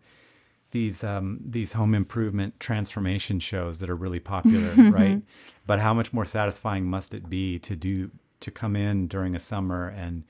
these 0.75 1.05
um, 1.05 1.39
these 1.41 1.71
home 1.71 1.95
improvement 1.95 2.59
transformation 2.59 3.39
shows 3.39 3.79
that 3.79 3.89
are 3.89 3.95
really 3.95 4.19
popular, 4.19 4.69
right? 4.91 5.21
But 5.65 5.79
how 5.79 5.93
much 5.93 6.11
more 6.11 6.25
satisfying 6.25 6.83
must 6.83 7.13
it 7.13 7.29
be 7.29 7.57
to 7.59 7.77
do 7.77 8.11
to 8.41 8.51
come 8.51 8.75
in 8.75 9.07
during 9.07 9.35
a 9.35 9.39
summer 9.39 9.87
and 9.87 10.25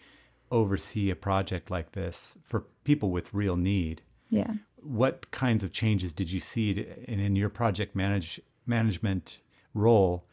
oversee 0.52 1.10
a 1.10 1.16
project 1.16 1.72
like 1.72 1.94
this 1.94 2.36
for 2.44 2.66
people 2.84 3.10
with 3.10 3.34
real 3.34 3.58
need? 3.58 4.04
Yeah. 4.30 4.54
What 4.75 5.32
kinds 5.32 5.64
of 5.64 5.74
changes 5.74 6.14
did 6.14 6.32
you 6.32 6.40
see 6.40 6.75
to, 6.75 7.12
in, 7.12 7.20
in 7.20 7.36
your 7.36 7.50
project 7.50 7.96
manage 7.96 8.40
management 8.68 9.40
role? 9.74 10.25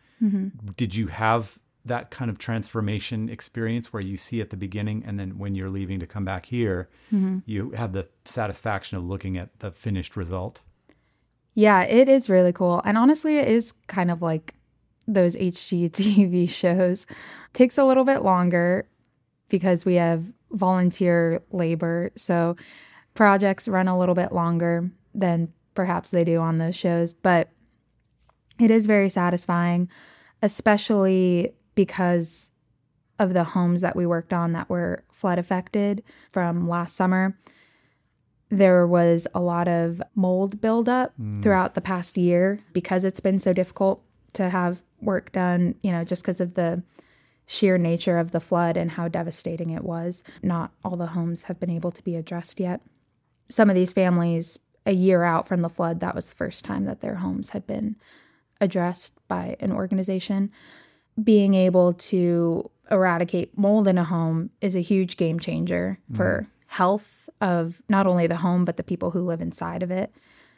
Did 0.76 0.94
you 0.94 1.06
have 1.06 1.58
that 1.84 2.10
kind 2.10 2.30
of 2.30 2.38
transformation 2.38 3.28
experience 3.28 3.92
where 3.92 4.02
you 4.02 4.16
see 4.16 4.40
at 4.40 4.50
the 4.50 4.56
beginning 4.56 5.02
and 5.04 5.18
then 5.18 5.38
when 5.38 5.54
you're 5.54 5.70
leaving 5.70 5.98
to 6.00 6.06
come 6.06 6.24
back 6.24 6.46
here, 6.46 6.88
mm-hmm. 7.12 7.38
you 7.44 7.70
have 7.70 7.92
the 7.92 8.08
satisfaction 8.24 8.96
of 8.96 9.04
looking 9.04 9.36
at 9.36 9.58
the 9.58 9.70
finished 9.70 10.16
result? 10.16 10.62
Yeah, 11.54 11.82
it 11.82 12.08
is 12.08 12.30
really 12.30 12.52
cool. 12.52 12.80
And 12.84 12.96
honestly, 12.96 13.38
it 13.38 13.48
is 13.48 13.72
kind 13.86 14.10
of 14.10 14.22
like 14.22 14.54
those 15.06 15.36
HGTV 15.36 16.48
shows. 16.50 17.06
Takes 17.52 17.78
a 17.78 17.84
little 17.84 18.04
bit 18.04 18.22
longer 18.22 18.88
because 19.48 19.84
we 19.84 19.96
have 19.96 20.24
volunteer 20.52 21.42
labor. 21.50 22.10
So 22.16 22.56
projects 23.14 23.68
run 23.68 23.88
a 23.88 23.98
little 23.98 24.14
bit 24.14 24.32
longer 24.32 24.90
than 25.14 25.52
perhaps 25.74 26.10
they 26.10 26.24
do 26.24 26.38
on 26.38 26.56
those 26.56 26.74
shows, 26.74 27.12
but 27.12 27.50
it 28.58 28.70
is 28.70 28.86
very 28.86 29.08
satisfying, 29.08 29.88
especially 30.42 31.54
because 31.74 32.52
of 33.18 33.34
the 33.34 33.44
homes 33.44 33.80
that 33.82 33.96
we 33.96 34.06
worked 34.06 34.32
on 34.32 34.52
that 34.52 34.68
were 34.68 35.04
flood 35.10 35.38
affected 35.38 36.02
from 36.30 36.64
last 36.64 36.96
summer. 36.96 37.36
There 38.50 38.86
was 38.86 39.26
a 39.34 39.40
lot 39.40 39.68
of 39.68 40.02
mold 40.14 40.60
buildup 40.60 41.12
mm. 41.18 41.42
throughout 41.42 41.74
the 41.74 41.80
past 41.80 42.18
year 42.18 42.60
because 42.72 43.04
it's 43.04 43.20
been 43.20 43.38
so 43.38 43.52
difficult 43.52 44.02
to 44.34 44.48
have 44.48 44.82
work 45.00 45.32
done, 45.32 45.74
you 45.82 45.92
know, 45.92 46.04
just 46.04 46.22
because 46.22 46.40
of 46.40 46.54
the 46.54 46.82
sheer 47.46 47.78
nature 47.78 48.18
of 48.18 48.30
the 48.30 48.40
flood 48.40 48.76
and 48.76 48.92
how 48.92 49.08
devastating 49.08 49.70
it 49.70 49.84
was. 49.84 50.22
Not 50.42 50.72
all 50.84 50.96
the 50.96 51.08
homes 51.08 51.44
have 51.44 51.60
been 51.60 51.70
able 51.70 51.90
to 51.92 52.02
be 52.02 52.16
addressed 52.16 52.60
yet. 52.60 52.80
Some 53.48 53.68
of 53.68 53.76
these 53.76 53.92
families, 53.92 54.58
a 54.86 54.92
year 54.92 55.22
out 55.22 55.46
from 55.46 55.60
the 55.60 55.68
flood, 55.68 56.00
that 56.00 56.14
was 56.14 56.26
the 56.26 56.34
first 56.34 56.64
time 56.64 56.84
that 56.86 57.00
their 57.00 57.16
homes 57.16 57.50
had 57.50 57.66
been 57.66 57.96
addressed 58.60 59.12
by 59.28 59.56
an 59.60 59.72
organization. 59.72 60.50
Being 61.22 61.54
able 61.54 61.92
to 61.94 62.70
eradicate 62.90 63.56
mold 63.56 63.88
in 63.88 63.98
a 63.98 64.04
home 64.04 64.50
is 64.60 64.76
a 64.76 64.80
huge 64.80 65.16
game 65.16 65.38
changer 65.38 65.98
for 66.14 66.42
mm-hmm. 66.42 66.50
health 66.66 67.28
of 67.40 67.82
not 67.88 68.06
only 68.06 68.26
the 68.26 68.36
home, 68.36 68.64
but 68.64 68.76
the 68.76 68.82
people 68.82 69.10
who 69.10 69.22
live 69.22 69.40
inside 69.40 69.82
of 69.82 69.90
it. 69.90 70.12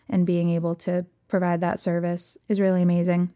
And 0.09 0.27
being 0.27 0.51
able 0.51 0.75
to 0.77 1.07
provide 1.29 1.61
that 1.61 1.81
service 1.81 2.37
is 2.49 2.61
really 2.61 2.83
amazing. 2.83 3.33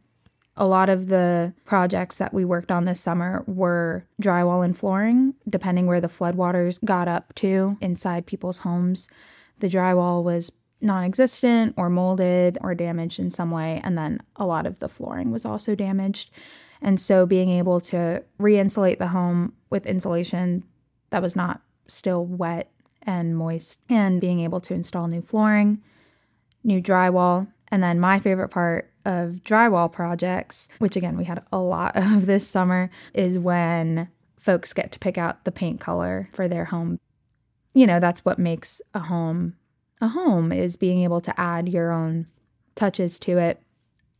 A 0.57 0.67
lot 0.67 0.89
of 0.89 1.09
the 1.09 1.55
projects 1.65 2.17
that 2.17 2.35
we 2.35 2.45
worked 2.45 2.73
on 2.73 2.85
this 2.85 3.01
summer 3.01 3.45
were 3.47 4.05
drywall 4.21 4.65
and 4.65 4.77
flooring, 4.77 5.35
depending 5.49 5.87
where 5.87 6.01
the 6.01 6.09
floodwaters 6.09 6.85
got 6.85 7.07
up 7.07 7.33
to 7.37 7.79
inside 7.81 8.27
people's 8.27 8.59
homes. 8.59 9.09
The 9.61 9.69
drywall 9.69 10.25
was 10.25 10.51
non 10.81 11.05
existent 11.05 11.75
or 11.77 11.89
molded 11.89 12.59
or 12.61 12.75
damaged 12.75 13.21
in 13.21 13.31
some 13.31 13.51
way. 13.51 13.81
And 13.85 13.97
then 13.97 14.21
a 14.37 14.47
lot 14.47 14.67
of 14.67 14.81
the 14.81 14.89
flooring 14.89 15.31
was 15.31 15.45
also 15.45 15.75
damaged. 15.75 16.31
And 16.81 17.01
so 17.01 17.27
being 17.27 17.51
able 17.51 17.81
to 17.83 18.23
re 18.39 18.59
insulate 18.59 18.99
the 18.99 19.09
home 19.09 19.53
with 19.71 19.87
insulation 19.87 20.65
that 21.11 21.23
was 21.23 21.35
not 21.35 21.61
still 21.87 22.25
wet 22.25 22.71
and 23.03 23.37
moist, 23.37 23.81
and 23.89 24.21
being 24.21 24.41
able 24.41 24.61
to 24.61 24.75
install 24.75 25.07
new 25.07 25.23
flooring, 25.23 25.83
new 26.63 26.83
drywall. 26.83 27.49
And 27.69 27.83
then 27.83 27.99
my 27.99 28.19
favorite 28.19 28.51
part 28.51 28.91
of 29.05 29.41
drywall 29.45 29.91
projects, 29.91 30.69
which 30.79 30.97
again 30.97 31.17
we 31.17 31.25
had 31.25 31.43
a 31.51 31.59
lot 31.59 31.93
of 31.97 32.27
this 32.27 32.47
summer, 32.47 32.91
is 33.15 33.39
when 33.39 34.09
folks 34.39 34.73
get 34.73 34.93
to 34.93 34.99
pick 34.99 35.19
out 35.19 35.45
the 35.45 35.53
paint 35.53 35.81
color 35.81 36.29
for 36.33 36.49
their 36.49 36.67
home. 36.67 37.01
You 37.75 37.87
know, 37.87 38.01
that's 38.01 38.25
what 38.25 38.39
makes 38.39 38.83
a 38.95 39.01
home 39.01 39.55
a 40.01 40.09
home 40.09 40.53
is 40.53 40.77
being 40.77 41.03
able 41.03 41.21
to 41.21 41.41
add 41.41 41.69
your 41.69 41.91
own 41.91 42.27
touches 42.75 43.19
to 43.21 43.39
it. 43.39 43.61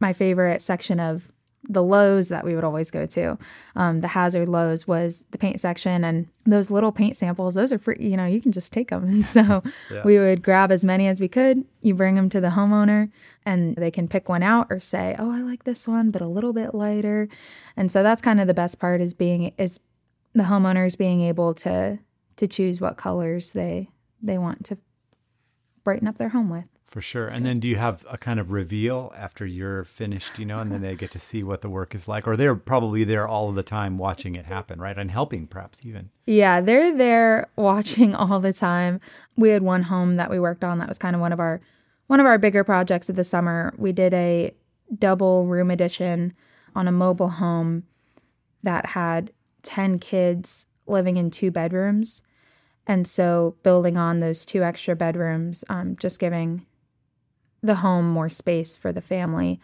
My 0.01 0.13
favorite 0.13 0.63
section 0.63 1.01
of 1.01 1.29
the 1.69 1.83
Lowe's 1.83 2.29
that 2.29 2.45
we 2.45 2.55
would 2.55 2.65
always 2.65 2.91
go 2.91 3.05
to, 3.07 3.37
um, 3.77 4.01
the 4.01 4.09
Hazard 4.09 4.49
Lowe's, 4.49 4.87
was 4.87 5.25
the 5.33 5.39
paint 5.39 5.61
section, 5.61 6.05
and 6.05 6.27
those 6.47 6.71
little 6.71 6.93
paint 6.93 7.17
samples. 7.17 7.55
Those 7.55 7.73
are 7.73 7.79
free. 7.79 7.97
You 7.99 8.17
know, 8.17 8.27
you 8.27 8.41
can 8.41 8.53
just 8.53 8.73
take 8.73 8.91
them. 8.91 9.05
And 9.09 9.25
so 9.25 9.63
Yeah. 9.91 10.03
we 10.05 10.19
would 10.19 10.43
grab 10.43 10.71
as 10.71 10.85
many 10.85 11.09
as 11.09 11.21
we 11.21 11.29
could. 11.29 11.65
You 11.83 11.95
bring 11.95 12.15
them 12.15 12.29
to 12.31 12.41
the 12.41 12.51
homeowner, 12.51 13.11
and 13.45 13.75
they 13.77 13.91
can 13.91 14.09
pick 14.09 14.29
one 14.29 14.43
out 14.43 14.69
or 14.71 14.81
say, 14.81 15.17
"Oh, 15.19 15.31
I 15.31 15.41
like 15.41 15.65
this 15.65 15.87
one, 15.89 16.11
but 16.11 16.23
a 16.23 16.29
little 16.29 16.53
bit 16.53 16.75
lighter." 16.75 17.29
And 17.77 17.91
so 17.91 18.03
that's 18.03 18.23
kind 18.23 18.41
of 18.41 18.47
the 18.47 18.55
best 18.55 18.79
part 18.79 19.01
is 19.01 19.13
being 19.15 19.53
is 19.59 19.81
the 20.35 20.45
homeowners 20.45 20.97
being 20.97 21.21
able 21.23 21.55
to 21.55 21.99
to 22.37 22.47
choose 22.47 22.81
what 22.81 22.97
colors 22.97 23.51
they 23.53 23.89
they 24.23 24.39
want 24.39 24.65
to 24.67 24.77
brighten 25.85 26.07
up 26.09 26.19
their 26.19 26.29
home 26.31 26.51
with. 26.51 26.67
For 26.89 27.03
sure. 27.03 27.27
and 27.27 27.45
then 27.45 27.61
do 27.61 27.69
you 27.69 27.77
have 27.77 28.05
a 28.11 28.17
kind 28.17 28.41
of 28.41 28.51
reveal 28.51 29.13
after 29.15 29.45
you're 29.45 29.85
finished, 29.85 30.39
you 30.39 30.47
know, 30.47 30.61
and 30.61 30.73
then 30.73 30.81
they 30.81 30.97
get 30.97 31.11
to 31.11 31.19
see 31.19 31.43
what 31.43 31.61
the 31.61 31.69
work 31.69 31.95
is 31.95 32.09
like? 32.09 32.27
Or 32.27 32.35
they're 32.35 32.55
probably 32.55 33.05
there 33.05 33.29
all 33.29 33.51
of 33.51 33.57
the 33.57 33.63
time 33.63 33.99
watching 33.99 34.35
it 34.37 34.47
happen, 34.47 34.81
right? 34.81 34.97
And 34.97 35.11
helping 35.11 35.47
perhaps 35.47 35.81
even. 35.85 36.09
Yeah, 36.25 36.63
they're 36.63 36.97
there 36.97 37.49
watching 37.57 38.15
all 38.15 38.41
the 38.41 38.55
time. 38.55 39.01
We 39.37 39.51
had 39.51 39.63
one 39.63 39.83
home 39.83 40.15
that 40.15 40.31
we 40.31 40.41
worked 40.41 40.65
on 40.65 40.79
that 40.79 40.89
was 40.89 40.99
kind 40.99 41.15
of 41.15 41.21
one 41.21 41.33
of 41.33 41.41
our 41.41 41.61
one 42.07 42.21
of 42.21 42.27
our 42.27 42.39
bigger 42.39 42.65
projects 42.65 43.11
of 43.11 43.17
the 43.17 43.25
summer. 43.25 43.75
We 43.77 43.93
did 43.93 44.15
a 44.15 44.55
double 44.99 45.47
room 45.47 45.71
addition 45.71 46.33
on 46.75 46.89
a 46.89 46.93
mobile 46.93 47.29
home 47.29 47.83
that 48.63 48.87
had 48.87 49.31
10 49.63 49.99
kids 49.99 50.65
living 50.87 51.19
in 51.19 51.31
two 51.31 51.51
bedrooms. 51.51 52.23
And 52.87 53.07
so 53.07 53.57
building 53.63 53.99
on 53.99 54.21
those 54.21 54.47
two 54.47 54.63
extra 54.63 54.97
bedrooms, 54.97 55.65
um, 55.69 55.97
just 56.01 56.19
giving 56.19 56.65
the 57.63 57.77
home 57.77 58.09
more 58.09 58.29
space 58.29 58.77
for 58.77 58.93
the 58.93 59.01
family. 59.01 59.61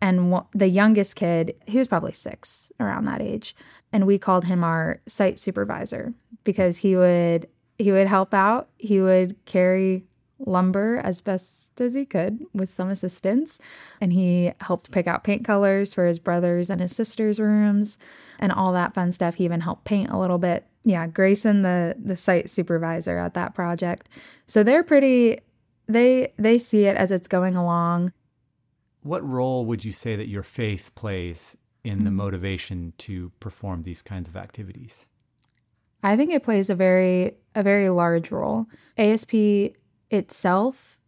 And 0.00 0.32
wh- 0.32 0.46
the 0.52 0.68
youngest 0.68 1.16
kid, 1.16 1.54
he 1.66 1.78
was 1.78 1.88
probably 1.88 2.12
six 2.12 2.70
around 2.78 3.04
that 3.04 3.22
age, 3.22 3.56
and 3.92 4.06
we 4.06 4.18
called 4.18 4.44
him 4.44 4.62
our 4.62 5.00
site 5.06 5.38
supervisor 5.38 6.12
because 6.44 6.78
he 6.78 6.96
would 6.96 7.48
he 7.78 7.92
would 7.92 8.06
help 8.06 8.32
out. 8.32 8.68
He 8.78 9.00
would 9.00 9.36
carry 9.44 10.04
lumber 10.38 11.00
as 11.02 11.20
best 11.22 11.80
as 11.80 11.94
he 11.94 12.04
could 12.04 12.40
with 12.52 12.68
some 12.68 12.90
assistance, 12.90 13.58
and 14.00 14.12
he 14.12 14.52
helped 14.60 14.90
pick 14.90 15.06
out 15.06 15.24
paint 15.24 15.44
colors 15.44 15.94
for 15.94 16.06
his 16.06 16.18
brothers 16.18 16.68
and 16.68 16.80
his 16.80 16.94
sisters' 16.94 17.40
rooms, 17.40 17.98
and 18.38 18.52
all 18.52 18.72
that 18.72 18.94
fun 18.94 19.12
stuff. 19.12 19.36
He 19.36 19.44
even 19.44 19.60
helped 19.62 19.84
paint 19.84 20.10
a 20.10 20.18
little 20.18 20.38
bit. 20.38 20.66
Yeah, 20.84 21.06
Grayson, 21.06 21.62
the 21.62 21.96
the 21.98 22.16
site 22.16 22.50
supervisor 22.50 23.18
at 23.18 23.34
that 23.34 23.54
project. 23.54 24.10
So 24.46 24.62
they're 24.62 24.84
pretty 24.84 25.40
they 25.88 26.32
they 26.38 26.58
see 26.58 26.84
it 26.84 26.96
as 26.96 27.10
it's 27.10 27.28
going 27.28 27.56
along. 27.56 28.12
What 29.02 29.26
role 29.26 29.64
would 29.66 29.84
you 29.84 29.92
say 29.92 30.16
that 30.16 30.28
your 30.28 30.42
faith 30.42 30.92
plays 30.94 31.56
in 31.84 32.04
the 32.04 32.10
hmm. 32.10 32.16
motivation 32.16 32.92
to 32.98 33.30
perform 33.38 33.82
these 33.82 34.02
kinds 34.02 34.28
of 34.28 34.36
activities? 34.36 35.06
I 36.02 36.16
think 36.16 36.30
it 36.30 36.42
plays 36.42 36.70
a 36.70 36.74
very 36.74 37.36
a 37.54 37.62
very 37.62 37.88
large 37.88 38.30
role. 38.30 38.66
ASP 38.98 39.34
itself 40.10 40.98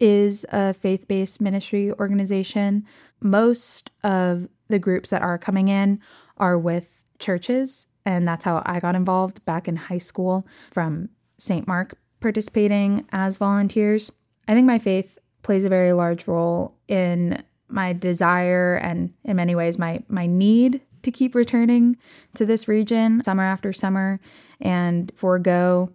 is 0.00 0.44
a 0.50 0.74
faith-based 0.74 1.40
ministry 1.40 1.92
organization. 1.92 2.84
Most 3.20 3.90
of 4.02 4.48
the 4.68 4.78
groups 4.78 5.10
that 5.10 5.22
are 5.22 5.38
coming 5.38 5.68
in 5.68 6.00
are 6.38 6.58
with 6.58 7.02
churches, 7.20 7.86
and 8.04 8.26
that's 8.26 8.44
how 8.44 8.62
I 8.66 8.80
got 8.80 8.96
involved 8.96 9.44
back 9.44 9.68
in 9.68 9.76
high 9.76 9.98
school 9.98 10.46
from 10.72 11.08
St. 11.38 11.66
Mark 11.68 11.96
participating 12.22 13.06
as 13.12 13.36
volunteers. 13.36 14.10
I 14.48 14.54
think 14.54 14.66
my 14.66 14.78
faith 14.78 15.18
plays 15.42 15.64
a 15.64 15.68
very 15.68 15.92
large 15.92 16.26
role 16.26 16.74
in 16.88 17.42
my 17.68 17.92
desire 17.92 18.76
and 18.76 19.12
in 19.24 19.36
many 19.36 19.54
ways 19.54 19.78
my 19.78 20.02
my 20.08 20.26
need 20.26 20.80
to 21.02 21.10
keep 21.10 21.34
returning 21.34 21.96
to 22.34 22.46
this 22.46 22.68
region 22.68 23.22
summer 23.24 23.42
after 23.42 23.72
summer 23.72 24.20
and 24.60 25.10
forego 25.16 25.90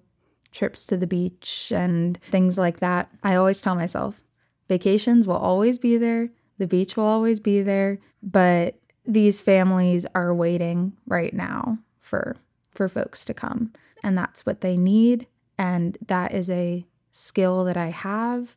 trips 0.51 0.86
to 0.88 0.98
the 0.98 1.07
beach 1.07 1.72
and 1.74 2.19
things 2.24 2.57
like 2.57 2.79
that. 2.79 3.10
I 3.24 3.36
always 3.36 3.62
tell 3.62 3.75
myself 3.75 4.24
vacations 4.67 5.27
will 5.27 5.36
always 5.36 5.77
be 5.77 5.98
there, 5.98 6.29
the 6.57 6.67
beach 6.67 6.98
will 6.98 7.05
always 7.05 7.39
be 7.39 7.62
there, 7.62 8.00
but 8.22 8.75
these 9.05 9.39
families 9.39 10.05
are 10.15 10.34
waiting 10.34 10.93
right 11.05 11.34
now 11.34 11.77
for 12.00 12.36
for 12.72 12.89
folks 12.89 13.24
to 13.25 13.34
come 13.34 13.72
and 14.03 14.17
that's 14.17 14.46
what 14.46 14.62
they 14.62 14.75
need 14.77 15.27
and 15.58 15.98
that 16.06 16.34
is 16.34 16.50
a 16.50 16.86
skill 17.12 17.64
that 17.64 17.78
I 17.78 17.88
have 17.88 18.56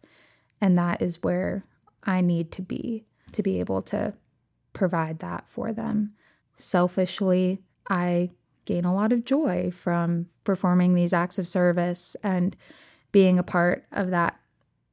and 0.61 0.77
that 0.79 1.01
is 1.01 1.23
where 1.23 1.65
I 2.05 2.21
need 2.21 2.53
to 2.53 2.63
be 2.63 3.05
to 3.33 3.43
be 3.43 3.61
able 3.61 3.83
to 3.83 4.13
provide 4.73 5.21
that 5.21 5.49
for 5.49 5.73
them. 5.73 6.13
Selfishly, 6.57 7.61
I 7.89 8.31
gain 8.65 8.85
a 8.85 8.95
lot 8.95 9.13
of 9.13 9.25
joy 9.25 9.71
from 9.71 10.27
performing 10.45 10.95
these 10.95 11.13
acts 11.13 11.39
of 11.39 11.49
service 11.49 12.17
and 12.23 12.57
being 13.13 13.39
a 13.39 13.43
part 13.43 13.85
of 13.93 14.11
that 14.11 14.39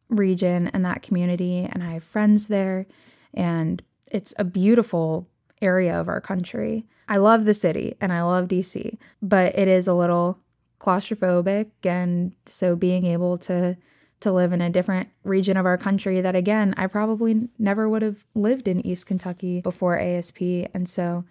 region 0.09 0.67
and 0.67 0.85
that 0.85 1.01
community, 1.01 1.67
and 1.69 1.83
I 1.83 1.93
have 1.93 2.03
friends 2.03 2.47
there, 2.47 2.87
and 3.33 3.81
it's 4.09 4.33
a 4.37 4.43
beautiful 4.43 5.27
area 5.61 5.99
of 5.99 6.07
our 6.07 6.21
country. 6.21 6.85
I 7.07 7.17
love 7.17 7.45
the 7.45 7.53
city 7.53 7.95
and 7.99 8.11
I 8.11 8.21
love 8.23 8.47
DC, 8.47 8.97
but 9.21 9.57
it 9.57 9.67
is 9.67 9.87
a 9.87 9.93
little 9.93 10.39
claustrophobic 10.79 11.67
and 11.83 12.31
so 12.45 12.75
being 12.75 13.05
able 13.05 13.37
to 13.37 13.75
to 14.19 14.31
live 14.31 14.51
in 14.51 14.61
a 14.61 14.69
different 14.69 15.09
region 15.23 15.57
of 15.57 15.65
our 15.65 15.77
country 15.77 16.21
that 16.21 16.35
again 16.35 16.73
I 16.77 16.87
probably 16.87 17.47
never 17.59 17.87
would 17.89 18.01
have 18.01 18.23
lived 18.35 18.67
in 18.67 18.85
East 18.85 19.05
Kentucky 19.05 19.61
before 19.61 19.97
ASP 19.97 20.41
and 20.73 20.87
so 20.87 21.23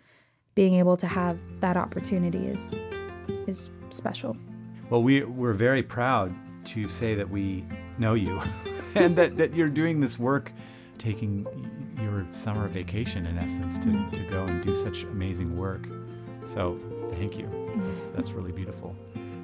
being 0.55 0.75
able 0.75 0.97
to 0.97 1.07
have 1.07 1.39
that 1.61 1.77
opportunity 1.77 2.47
is 2.47 2.75
is 3.47 3.71
special. 3.91 4.37
Well, 4.91 5.03
we 5.03 5.23
we're 5.23 5.53
very 5.53 5.83
proud 5.83 6.35
to 6.67 6.89
say 6.89 7.15
that 7.15 7.29
we 7.29 7.65
know 7.99 8.15
you 8.15 8.41
and 8.95 9.15
that, 9.17 9.37
that 9.37 9.55
you're 9.55 9.69
doing 9.69 10.01
this 10.01 10.19
work 10.19 10.53
taking 10.99 11.47
your 12.01 12.27
summer 12.31 12.67
vacation 12.69 13.27
in 13.27 13.39
essence 13.39 13.79
to, 13.79 13.93
to 14.11 14.31
go 14.31 14.45
and 14.45 14.65
do 14.65 14.75
such 14.75 15.05
amazing 15.05 15.57
work. 15.57 15.87
So 16.47 16.81
thank 17.11 17.39
you. 17.39 17.49
That's, 17.77 18.07
that's 18.15 18.31
really 18.33 18.53
beautiful. 18.53 18.97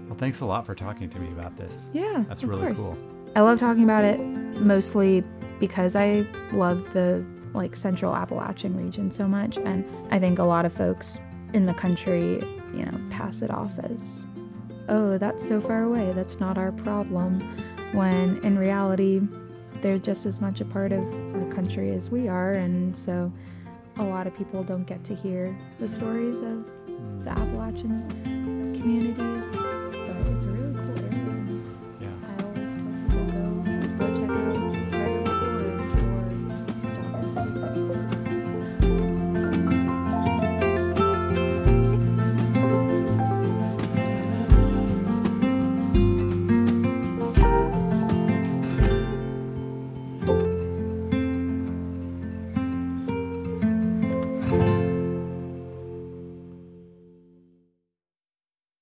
Well, 0.09 0.19
thanks 0.19 0.41
a 0.41 0.45
lot 0.45 0.67
for 0.67 0.75
talking 0.75 1.09
to 1.11 1.19
me 1.19 1.29
about 1.33 1.57
this. 1.57 1.87
Yeah, 1.93 2.25
that's 2.29 2.45
really 2.45 2.67
course. 2.67 2.79
cool. 2.79 2.99
I 3.35 3.41
love 3.41 3.59
talking 3.59 3.85
about 3.85 4.05
it 4.05 4.21
mostly 4.21 5.25
because 5.59 5.97
I 5.97 6.27
love 6.53 6.93
the 6.93 7.25
like 7.55 7.77
central 7.77 8.15
Appalachian 8.15 8.77
region 8.77 9.11
so 9.11 9.27
much 9.27 9.57
and 9.59 9.85
I 10.11 10.19
think 10.19 10.39
a 10.39 10.45
lot 10.45 10.65
of 10.65 10.73
folks 10.73 11.21
in 11.53 11.67
the 11.67 11.75
country, 11.75 12.41
you 12.73 12.85
know, 12.85 13.01
pass 13.11 13.43
it 13.43 13.51
off 13.51 13.73
as 13.79 14.27
oh, 14.89 15.19
that's 15.19 15.47
so 15.47 15.61
far 15.61 15.85
away. 15.85 16.13
That's 16.13 16.41
not 16.41 16.59
our 16.59 16.73
problem. 16.73 17.41
When 17.93 18.39
in 18.39 18.59
reality, 18.59 19.21
they're 19.81 19.99
just 19.99 20.27
as 20.27 20.41
much 20.41 20.61
a 20.61 20.65
part 20.65 20.93
of 20.93 21.03
our 21.35 21.55
country 21.55 21.91
as 21.91 22.11
we 22.11 22.29
are. 22.29 22.55
And 22.55 22.97
so 22.97 23.33
a 23.97 24.05
lot 24.05 24.27
of 24.27 24.37
people 24.37 24.63
don't 24.63 24.85
get 24.85 25.05
to 25.05 25.15
hear 25.15 25.57
the 25.79 25.89
stories 25.89 26.41
of 26.41 26.65
mm. 26.87 27.25
the 27.25 27.31
Appalachian 27.31 28.09
community 28.75 29.32